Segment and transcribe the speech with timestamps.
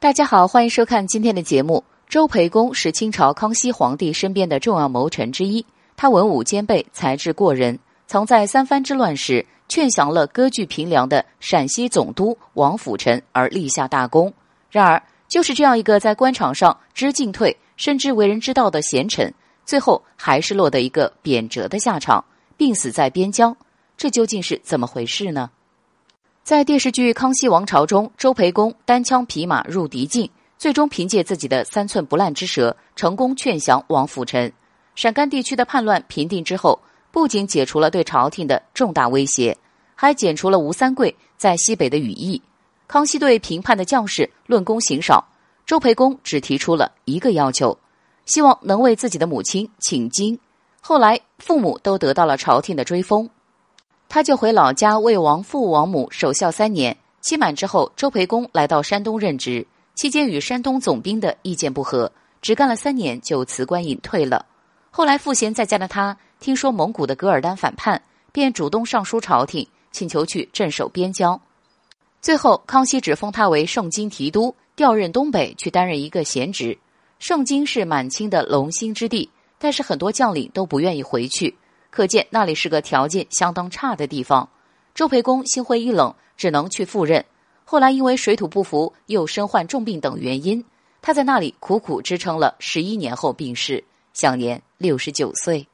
[0.00, 1.82] 大家好，欢迎收看今天的节目。
[2.08, 7.76] 周培公是清朝康熙皇帝身边的重要谋臣之一，他文武兼备，才智过人，
[8.06, 14.32] 曾在三藩之乱时劝降了割据平凉的陕西总督王辅臣而立下大功。
[14.70, 19.34] 然而，就是这样一个在官场上知进退、深知为人之道的贤臣，
[19.66, 22.24] 最后还是落得一个贬谪的下场，
[22.56, 23.56] 病死在边疆。
[23.96, 25.50] 这究竟是怎么回事呢？
[26.48, 34.50] 在电视剧《康熙王朝》中，周培公单枪匹马入敌境，最终凭借自己的三寸不烂之舌，成功劝降王辅臣。
[34.94, 39.54] 陕甘地区的叛乱平定之后，不仅解除了对朝廷的重大威胁，
[39.94, 42.40] 还剪除了吴三桂在西北的羽翼。
[42.86, 45.22] 康熙对平叛的将士论功行赏，
[45.66, 47.78] 周培公只提出了一个要求，
[48.24, 50.38] 希望能为自己的母亲请经。
[50.80, 53.28] 后来，父母都得到了朝廷的追封。
[54.08, 64.46] 他就回老家为王父王母守孝三年，期满之后，周培公来到山东任职，期间与山东总兵的意见不合，只干了三年就辞官隐退了。
[64.90, 68.00] 后来赋闲在家的他，听说蒙古的噶尔丹反叛，
[68.32, 71.38] 便主动上书朝廷，请求去镇守边疆。
[72.22, 76.76] 最后，康熙只封他为盛京提督，调任东北去担任一个闲职。
[77.18, 81.54] 盛京是满清的龙兴之地，但是很多将领都不愿意回去。
[81.90, 84.48] 可见那里是个条件相当差的地方，
[84.94, 87.24] 周培公心灰意冷，只能去赴任。
[87.64, 90.64] 后来因为水土不服，又身患重病等原因，
[91.02, 95.66] 他在那里苦苦支撑了十一年后病逝，享年六十九岁。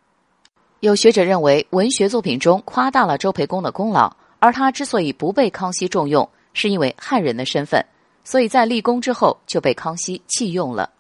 [0.81, 7.85] 有学者认为，文学作品中夸大了周培公的功劳，而他之所以不被康熙重用，是因为汉人的身份，
[8.23, 10.91] 所以在立功之后就被康熙弃用了。